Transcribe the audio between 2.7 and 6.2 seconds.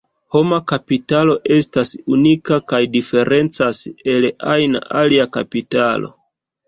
kaj diferencas el ajna alia kapitalo.